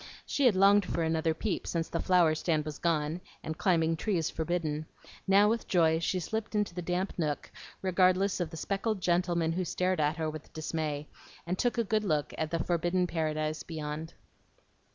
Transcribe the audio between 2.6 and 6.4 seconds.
was gone, and climbing trees forbidden; now with joy she